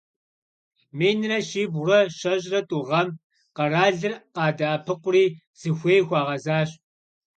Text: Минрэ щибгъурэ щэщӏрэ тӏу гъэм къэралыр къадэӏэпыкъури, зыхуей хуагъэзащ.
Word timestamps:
Минрэ 0.97 1.39
щибгъурэ 1.49 1.99
щэщӏрэ 2.17 2.61
тӏу 2.69 2.81
гъэм 2.87 3.09
къэралыр 3.55 4.13
къадэӏэпыкъури, 4.35 5.25
зыхуей 5.59 6.01
хуагъэзащ. 6.07 6.69